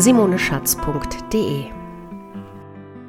[0.00, 1.66] www.simoneschatz.de.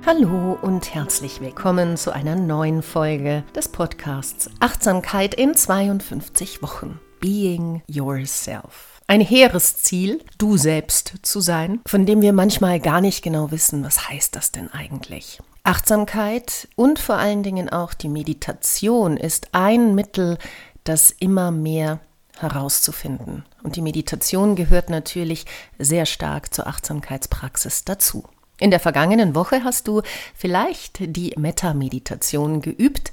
[0.06, 7.00] Hallo und herzlich willkommen zu einer neuen Folge des Podcasts Achtsamkeit in 52 Wochen.
[7.22, 9.00] Being Yourself.
[9.08, 13.86] Ein hehres Ziel, du selbst zu sein, von dem wir manchmal gar nicht genau wissen,
[13.86, 15.40] was heißt das denn eigentlich.
[15.64, 20.38] Achtsamkeit und vor allen Dingen auch die Meditation ist ein Mittel,
[20.84, 22.02] das immer mehr
[22.38, 23.46] herauszufinden.
[23.64, 25.46] Und die Meditation gehört natürlich
[25.78, 28.24] sehr stark zur Achtsamkeitspraxis dazu.
[28.60, 30.02] In der vergangenen Woche hast du
[30.36, 33.12] vielleicht die Metta-Meditation geübt,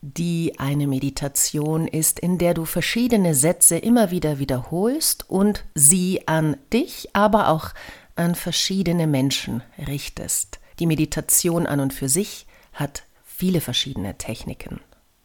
[0.00, 6.56] die eine Meditation ist, in der du verschiedene Sätze immer wieder wiederholst und sie an
[6.72, 7.70] dich, aber auch
[8.16, 10.58] an verschiedene Menschen richtest.
[10.78, 14.80] Die Meditation an und für sich hat viele verschiedene Techniken.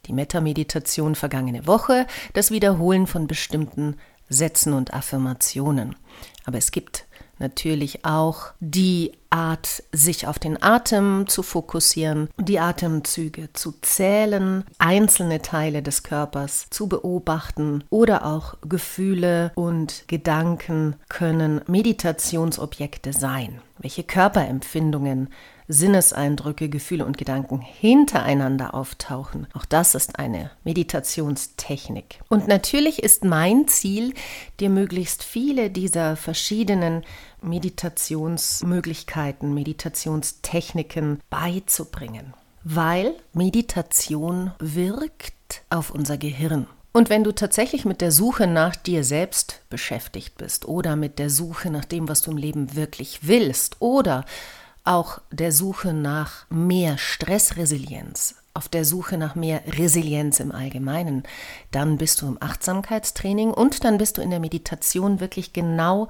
[0.07, 3.95] Die Metta-Meditation vergangene Woche, das Wiederholen von bestimmten
[4.29, 5.95] Sätzen und Affirmationen.
[6.45, 7.05] Aber es gibt
[7.39, 15.41] natürlich auch die Art, sich auf den Atem zu fokussieren, die Atemzüge zu zählen, einzelne
[15.41, 23.59] Teile des Körpers zu beobachten oder auch Gefühle und Gedanken können Meditationsobjekte sein.
[23.79, 25.29] Welche Körperempfindungen
[25.67, 29.47] Sinneseindrücke, Gefühle und Gedanken hintereinander auftauchen.
[29.53, 32.19] Auch das ist eine Meditationstechnik.
[32.29, 34.13] Und natürlich ist mein Ziel,
[34.59, 37.03] dir möglichst viele dieser verschiedenen
[37.43, 46.67] Meditationsmöglichkeiten, Meditationstechniken beizubringen, weil Meditation wirkt auf unser Gehirn.
[46.95, 51.31] Und wenn du tatsächlich mit der Suche nach dir selbst beschäftigt bist oder mit der
[51.31, 54.25] Suche nach dem, was du im Leben wirklich willst oder
[54.83, 61.23] auch der Suche nach mehr Stressresilienz, auf der Suche nach mehr Resilienz im Allgemeinen,
[61.71, 66.09] dann bist du im Achtsamkeitstraining und dann bist du in der Meditation wirklich genau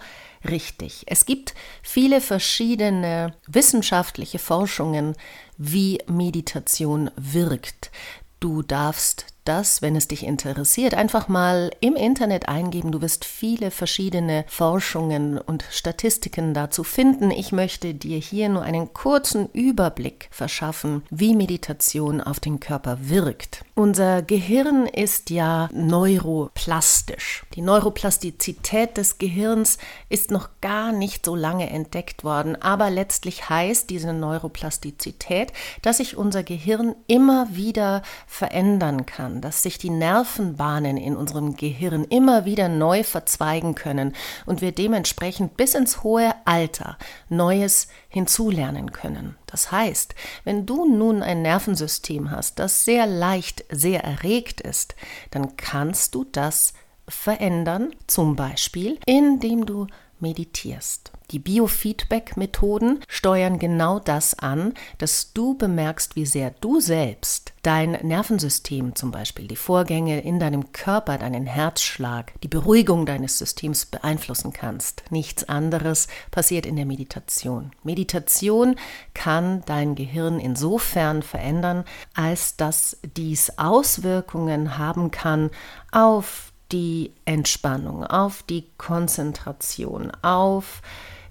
[0.49, 1.03] richtig.
[1.07, 5.15] Es gibt viele verschiedene wissenschaftliche Forschungen,
[5.57, 7.91] wie Meditation wirkt.
[8.39, 12.91] Du darfst das, wenn es dich interessiert, einfach mal im Internet eingeben.
[12.91, 17.31] Du wirst viele verschiedene Forschungen und Statistiken dazu finden.
[17.31, 23.65] Ich möchte dir hier nur einen kurzen Überblick verschaffen, wie Meditation auf den Körper wirkt.
[23.75, 27.43] Unser Gehirn ist ja neuroplastisch.
[27.55, 29.77] Die Neuroplastizität des Gehirns
[30.09, 36.15] ist noch gar nicht so lange entdeckt worden, aber letztlich heißt diese Neuroplastizität, dass sich
[36.15, 42.45] unser Gehirn immer wieder verändern kann kann, dass sich die Nervenbahnen in unserem Gehirn immer
[42.45, 44.13] wieder neu verzweigen können
[44.45, 46.97] und wir dementsprechend bis ins hohe Alter
[47.29, 49.35] Neues hinzulernen können.
[49.47, 54.95] Das heißt, wenn du nun ein Nervensystem hast, das sehr leicht, sehr erregt ist,
[55.31, 56.73] dann kannst du das
[57.07, 59.87] verändern, zum Beispiel indem du
[60.23, 61.11] meditierst.
[61.29, 68.93] Die Biofeedback-Methoden steuern genau das an, dass du bemerkst, wie sehr du selbst dein Nervensystem
[68.95, 75.03] zum Beispiel, die Vorgänge in deinem Körper, deinen Herzschlag, die Beruhigung deines Systems beeinflussen kannst.
[75.09, 77.71] Nichts anderes passiert in der Meditation.
[77.83, 78.75] Meditation
[79.13, 85.49] kann dein Gehirn insofern verändern, als dass dies Auswirkungen haben kann
[85.91, 90.81] auf die Entspannung, auf die Konzentration, auf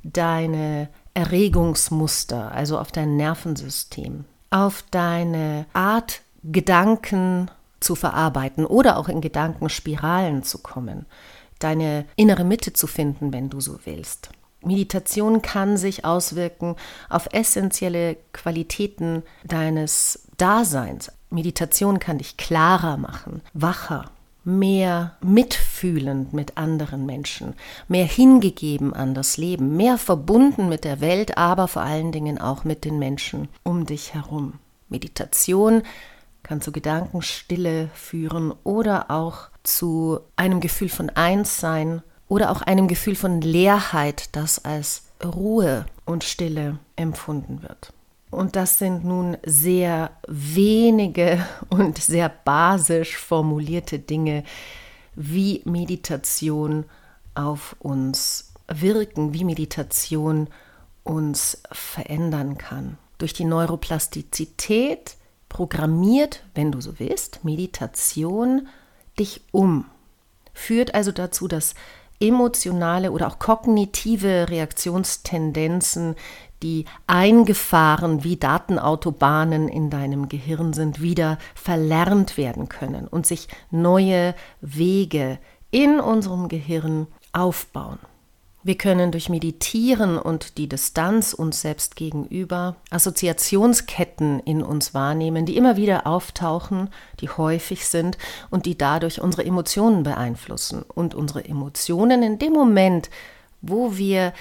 [0.02, 9.20] deine Erregungsmuster, also auf dein Nervensystem, auf deine Art, Gedanken zu verarbeiten oder auch in
[9.20, 11.06] Gedankenspiralen zu kommen,
[11.60, 14.30] deine innere Mitte zu finden, wenn du so willst.
[14.64, 16.76] Meditation kann sich auswirken
[17.08, 21.12] auf essentielle Qualitäten deines Daseins.
[21.30, 24.10] Meditation kann dich klarer machen, wacher,
[24.44, 27.54] mehr mitfühlend mit anderen Menschen,
[27.88, 32.64] mehr hingegeben an das Leben, mehr verbunden mit der Welt, aber vor allen Dingen auch
[32.64, 34.54] mit den Menschen um dich herum.
[34.88, 35.82] Meditation
[36.42, 43.14] kann zu Gedankenstille führen oder auch zu einem Gefühl von Einssein oder auch einem Gefühl
[43.14, 47.92] von Leerheit, das als Ruhe und Stille empfunden wird.
[48.32, 54.42] Und das sind nun sehr wenige und sehr basisch formulierte Dinge,
[55.14, 56.86] wie Meditation
[57.34, 60.48] auf uns wirken, wie Meditation
[61.04, 62.96] uns verändern kann.
[63.18, 65.16] Durch die Neuroplastizität
[65.50, 68.66] programmiert, wenn du so willst, Meditation
[69.18, 69.84] dich um.
[70.54, 71.74] Führt also dazu, dass
[72.18, 76.14] emotionale oder auch kognitive Reaktionstendenzen,
[76.62, 84.34] die eingefahren wie Datenautobahnen in deinem Gehirn sind, wieder verlernt werden können und sich neue
[84.60, 85.38] Wege
[85.70, 87.98] in unserem Gehirn aufbauen.
[88.64, 95.56] Wir können durch Meditieren und die Distanz uns selbst gegenüber Assoziationsketten in uns wahrnehmen, die
[95.56, 96.88] immer wieder auftauchen,
[97.18, 98.18] die häufig sind
[98.50, 100.82] und die dadurch unsere Emotionen beeinflussen.
[100.82, 103.10] Und unsere Emotionen in dem Moment,
[103.62, 104.32] wo wir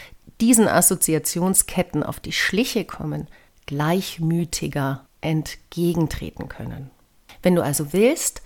[0.42, 3.28] diesen Assoziationsketten auf die Schliche kommen,
[3.68, 6.90] gleichmütiger entgegentreten können.
[7.44, 8.42] Wenn du also willst,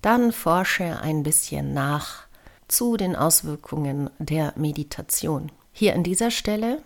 [0.00, 2.24] dann forsche ein bisschen nach
[2.68, 5.50] zu den Auswirkungen der Meditation.
[5.72, 6.80] Hier an dieser Stelle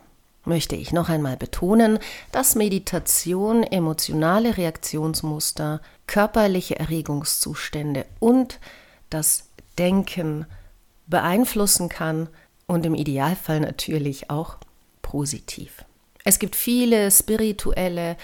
[0.45, 1.99] möchte ich noch einmal betonen,
[2.33, 8.61] dass Meditation emotionale Reaktionsmuster, körperliche Erregungszustände und
[9.11, 10.47] das Denken
[11.07, 12.29] beeinflussen kann
[12.67, 14.57] und im Idealfall natürlich auch
[15.03, 15.85] positiv.
[16.25, 18.17] Es gibt viele spirituelle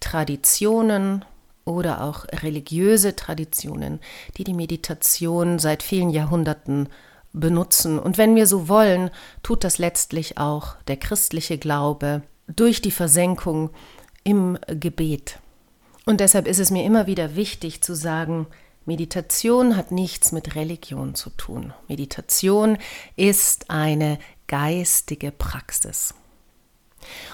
[0.00, 1.24] Traditionen
[1.64, 4.00] oder auch religiöse Traditionen,
[4.36, 6.88] die die Meditation seit vielen Jahrhunderten
[7.32, 7.98] benutzen.
[7.98, 9.10] Und wenn wir so wollen,
[9.42, 13.70] tut das letztlich auch der christliche Glaube durch die Versenkung
[14.24, 15.38] im Gebet.
[16.06, 18.46] Und deshalb ist es mir immer wieder wichtig zu sagen,
[18.88, 21.74] Meditation hat nichts mit Religion zu tun.
[21.88, 22.78] Meditation
[23.16, 26.14] ist eine geistige Praxis.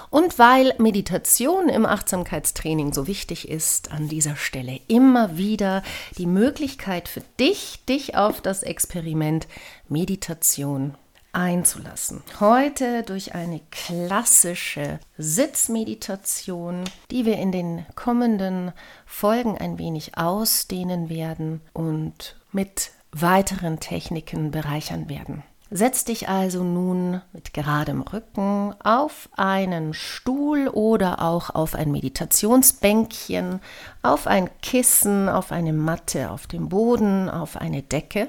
[0.09, 5.81] Und weil Meditation im Achtsamkeitstraining so wichtig ist, an dieser Stelle immer wieder
[6.17, 9.47] die Möglichkeit für dich, dich auf das Experiment
[9.87, 10.95] Meditation
[11.35, 12.23] einzulassen.
[12.39, 18.71] Heute durch eine klassische Sitzmeditation, die wir in den kommenden
[19.05, 25.43] Folgen ein wenig ausdehnen werden und mit weiteren Techniken bereichern werden.
[25.71, 33.59] Setz dich also nun mit geradem Rücken auf einen Stuhl oder auch auf ein Meditationsbänkchen,
[34.03, 38.27] auf ein Kissen, auf eine Matte, auf dem Boden, auf eine Decke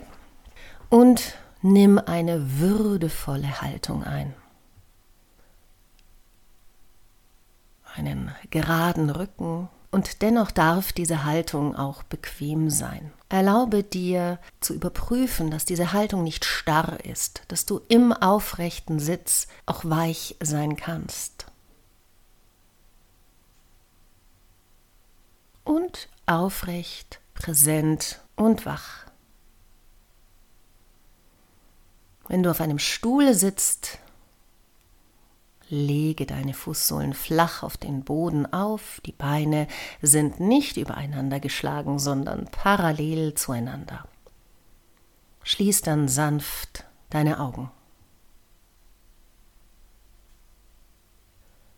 [0.89, 4.35] und nimm eine würdevolle Haltung ein.
[7.95, 13.13] Einen geraden Rücken, und dennoch darf diese Haltung auch bequem sein.
[13.31, 19.47] Erlaube dir zu überprüfen, dass diese Haltung nicht starr ist, dass du im aufrechten Sitz
[19.65, 21.47] auch weich sein kannst.
[25.65, 29.06] Und aufrecht, präsent und wach.
[32.29, 33.99] Wenn du auf einem Stuhl sitzt,
[35.69, 39.67] Lege deine Fußsohlen flach auf den Boden auf, die Beine
[40.01, 44.07] sind nicht übereinander geschlagen, sondern parallel zueinander.
[45.43, 47.71] Schließ dann sanft deine Augen.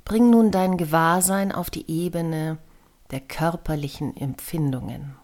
[0.05, 2.59] Bring nun dein Gewahrsein auf die Ebene
[3.11, 5.17] der körperlichen Empfindungen.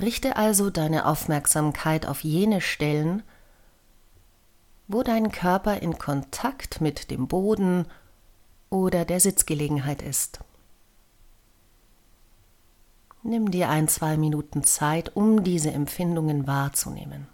[0.00, 3.22] Richte also deine Aufmerksamkeit auf jene Stellen,
[4.92, 7.86] wo dein Körper in Kontakt mit dem Boden
[8.70, 10.40] oder der Sitzgelegenheit ist.
[13.22, 17.28] Nimm dir ein, zwei Minuten Zeit, um diese Empfindungen wahrzunehmen.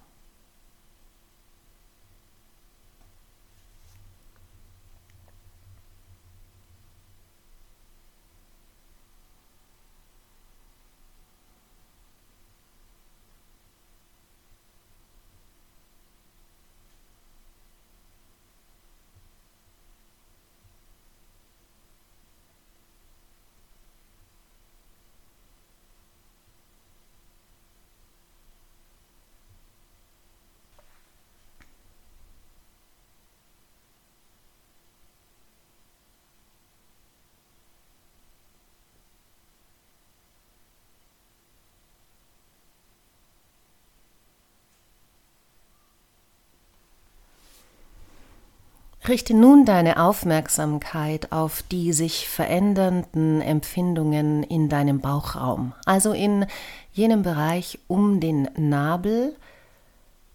[49.08, 56.44] Richte nun deine Aufmerksamkeit auf die sich verändernden Empfindungen in deinem Bauchraum, also in
[56.92, 59.36] jenem Bereich um den Nabel,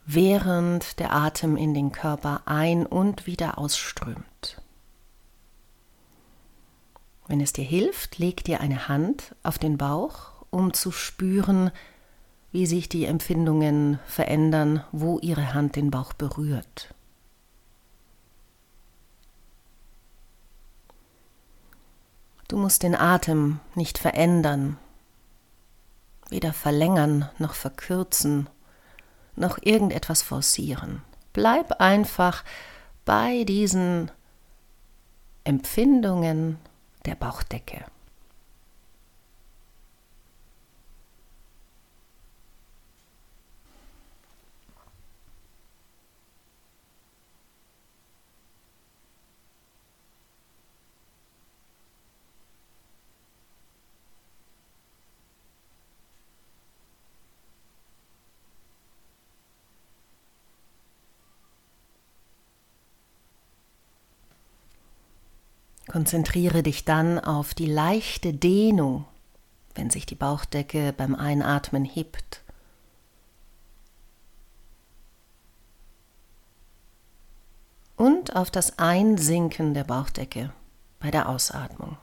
[0.06, 4.62] während der Atem in den Körper ein und wieder ausströmt.
[7.28, 11.72] Wenn es dir hilft, leg dir eine Hand auf den Bauch, um zu spüren,
[12.54, 16.94] wie sich die Empfindungen verändern, wo ihre Hand den Bauch berührt.
[22.52, 24.78] Du musst den Atem nicht verändern,
[26.28, 28.50] weder verlängern noch verkürzen,
[29.38, 31.02] noch irgendetwas forcieren.
[31.32, 32.44] Bleib einfach
[33.06, 34.12] bei diesen
[35.46, 36.58] Empfindungen
[37.06, 37.86] der Bauchdecke.
[65.92, 69.04] Konzentriere dich dann auf die leichte Dehnung,
[69.76, 72.44] wenn sich die Bauchdecke beim Einatmen hebt.
[77.98, 80.54] Und auf das Einsinken der Bauchdecke
[81.02, 81.98] bei der Ausatmung.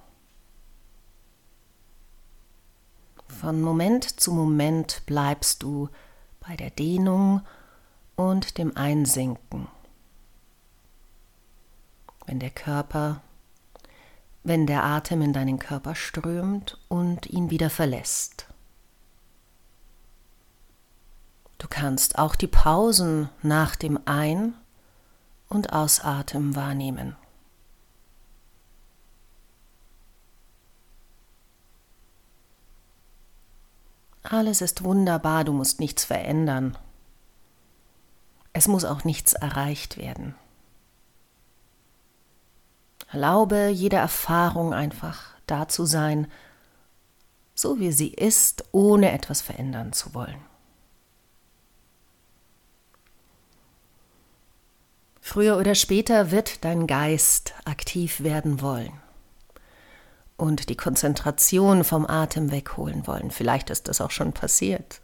[3.27, 5.89] Von Moment zu Moment bleibst du
[6.47, 7.41] bei der Dehnung
[8.17, 9.67] und dem Einsinken.
[12.27, 13.23] Wenn der Körper
[14.49, 18.47] wenn der Atem in deinen Körper strömt und ihn wieder verlässt.
[21.59, 24.55] Du kannst auch die Pausen nach dem Ein-
[25.49, 27.15] und Ausatmen wahrnehmen.
[34.23, 36.77] Alles ist wunderbar, du musst nichts verändern.
[38.53, 40.35] Es muss auch nichts erreicht werden.
[43.11, 46.27] Erlaube jede Erfahrung einfach da zu sein,
[47.55, 50.41] so wie sie ist, ohne etwas verändern zu wollen.
[55.21, 58.93] Früher oder später wird dein Geist aktiv werden wollen
[60.37, 63.31] und die Konzentration vom Atem wegholen wollen.
[63.31, 65.01] Vielleicht ist das auch schon passiert.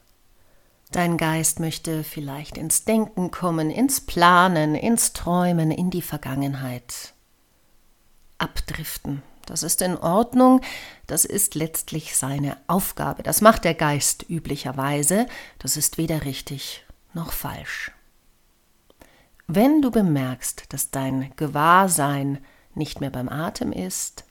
[0.92, 7.13] Dein Geist möchte vielleicht ins Denken kommen, ins Planen, ins Träumen, in die Vergangenheit
[8.38, 9.22] abdriften.
[9.46, 10.60] Das ist in Ordnung,
[11.06, 13.22] das ist letztlich seine Aufgabe.
[13.22, 15.26] Das macht der Geist üblicherweise,
[15.58, 17.92] das ist weder richtig noch falsch.
[19.46, 22.42] Wenn du bemerkst, dass dein Gewahrsein
[22.74, 24.24] nicht mehr beim Atem ist,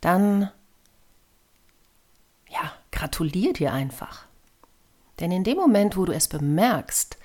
[0.00, 0.50] dann
[2.48, 4.26] ja, gratulier dir einfach.
[5.18, 7.18] Denn in dem Moment, wo du es bemerkst,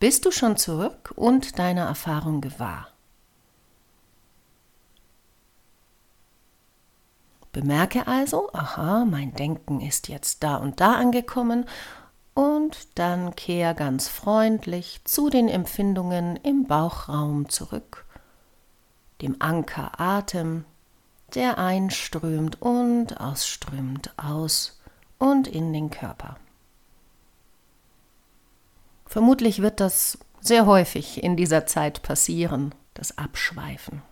[0.00, 2.88] bist du schon zurück und deiner Erfahrung gewahr.
[7.54, 11.66] Bemerke also, aha, mein Denken ist jetzt da und da angekommen
[12.34, 18.06] und dann kehr ganz freundlich zu den Empfindungen im Bauchraum zurück,
[19.22, 20.64] dem Anker Atem,
[21.36, 24.80] der einströmt und ausströmt aus
[25.18, 26.36] und in den Körper.
[29.06, 34.02] Vermutlich wird das sehr häufig in dieser Zeit passieren, das Abschweifen.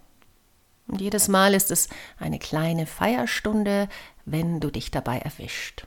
[0.93, 3.89] Und jedes Mal ist es eine kleine Feierstunde,
[4.27, 5.87] wenn du dich dabei erwischt.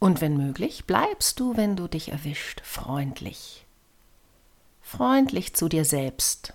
[0.00, 3.64] Und wenn möglich, bleibst du, wenn du dich erwischt, freundlich.
[4.82, 6.52] Freundlich zu dir selbst.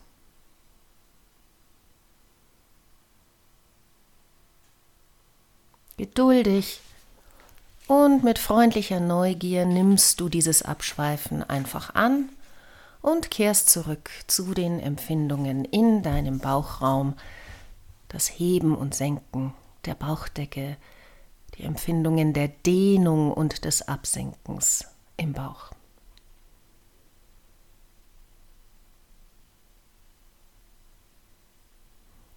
[5.95, 6.81] Geduldig
[7.87, 12.27] und mit freundlicher Neugier nimmst du dieses Abschweifen einfach an
[13.05, 17.13] und kehrst zurück zu den Empfindungen in deinem Bauchraum,
[18.07, 19.53] das Heben und Senken
[19.85, 20.75] der Bauchdecke,
[21.53, 24.85] die Empfindungen der Dehnung und des Absenkens
[25.17, 25.69] im Bauch.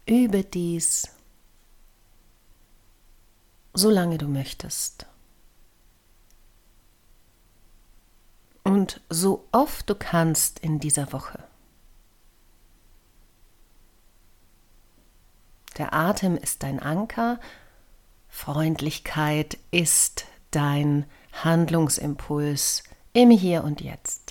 [0.04, 1.08] Übe dies,
[3.72, 5.06] solange du möchtest.
[8.68, 11.42] Und so oft du kannst in dieser Woche.
[15.78, 17.40] Der Atem ist dein Anker,
[18.28, 22.82] Freundlichkeit ist dein Handlungsimpuls
[23.14, 24.27] im Hier und Jetzt.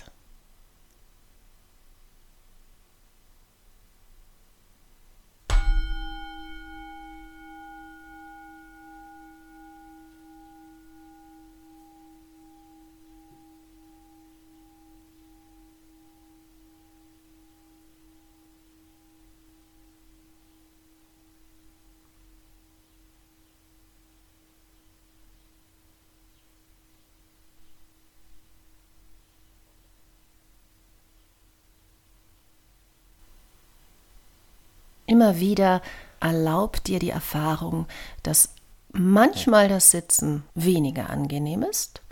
[35.08, 35.80] Immer wieder
[36.20, 37.86] erlaub dir die Erfahrung,
[38.22, 38.50] dass
[38.92, 42.02] manchmal das Sitzen weniger angenehm ist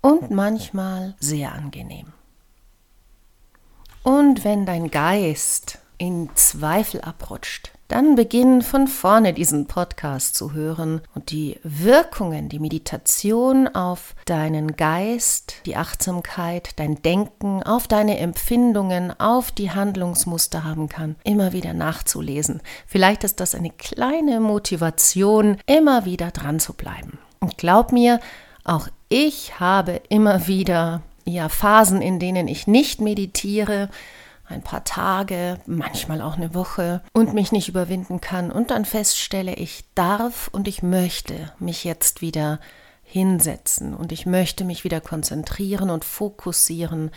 [0.00, 2.14] und manchmal sehr angenehm.
[4.02, 11.00] Und wenn dein Geist in Zweifel abrutscht, dann beginn von vorne diesen Podcast zu hören
[11.14, 19.18] und die Wirkungen, die Meditation auf deinen Geist, die Achtsamkeit, dein Denken, auf deine Empfindungen,
[19.18, 22.60] auf die Handlungsmuster haben kann, immer wieder nachzulesen.
[22.86, 27.18] Vielleicht ist das eine kleine Motivation, immer wieder dran zu bleiben.
[27.40, 28.20] Und glaub mir,
[28.64, 33.90] auch ich habe immer wieder ja Phasen, in denen ich nicht meditiere,
[34.48, 39.54] ein paar Tage, manchmal auch eine Woche und mich nicht überwinden kann und dann feststelle,
[39.54, 42.60] ich darf und ich möchte mich jetzt wieder
[43.02, 47.10] hinsetzen und ich möchte mich wieder konzentrieren und fokussieren,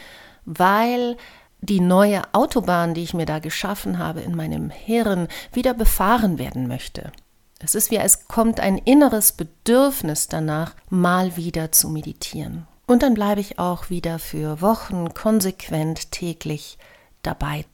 [0.46, 1.18] weil
[1.62, 6.68] die neue Autobahn, die ich mir da geschaffen habe in meinem Hirn, wieder befahren werden
[6.68, 7.12] möchte.
[7.60, 12.66] Es ist wie es kommt ein inneres Bedürfnis danach, mal wieder zu meditieren.
[12.88, 16.78] Und dann bleibe ich auch wieder für Wochen konsequent täglich
[17.24, 17.66] dabei.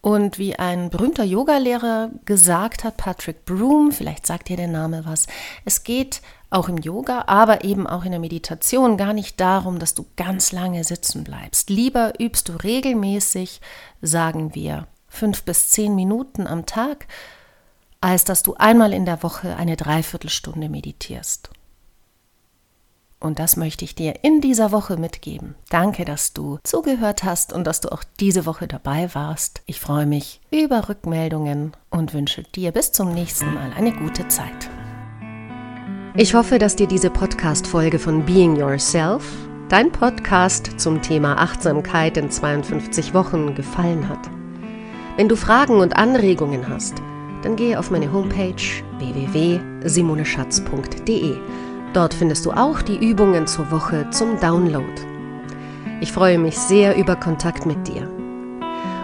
[0.00, 5.28] Und wie ein berühmter Yogalehrer gesagt hat, Patrick Broom, vielleicht sagt dir der Name was,
[5.64, 9.94] es geht auch im Yoga, aber eben auch in der Meditation gar nicht darum, dass
[9.94, 11.70] du ganz lange sitzen bleibst.
[11.70, 13.60] Lieber übst du regelmäßig,
[14.02, 17.06] sagen wir, fünf bis zehn Minuten am Tag,
[18.00, 21.50] als dass du einmal in der Woche eine Dreiviertelstunde meditierst.
[23.22, 25.54] Und das möchte ich dir in dieser Woche mitgeben.
[25.70, 29.62] Danke, dass du zugehört hast und dass du auch diese Woche dabei warst.
[29.66, 34.68] Ich freue mich über Rückmeldungen und wünsche dir bis zum nächsten Mal eine gute Zeit.
[36.16, 39.24] Ich hoffe, dass dir diese Podcast-Folge von Being Yourself,
[39.68, 44.28] dein Podcast zum Thema Achtsamkeit in 52 Wochen, gefallen hat.
[45.16, 46.94] Wenn du Fragen und Anregungen hast,
[47.42, 48.56] dann gehe auf meine Homepage
[48.98, 51.36] www.simoneschatz.de
[51.92, 54.86] Dort findest du auch die Übungen zur Woche zum Download.
[56.00, 58.08] Ich freue mich sehr über Kontakt mit dir.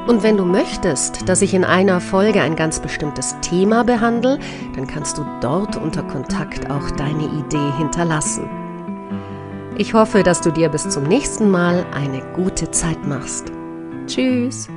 [0.07, 4.39] Und wenn du möchtest, dass ich in einer Folge ein ganz bestimmtes Thema behandle,
[4.75, 8.49] dann kannst du dort unter Kontakt auch deine Idee hinterlassen.
[9.77, 13.53] Ich hoffe, dass du dir bis zum nächsten Mal eine gute Zeit machst.
[14.07, 14.69] Tschüss!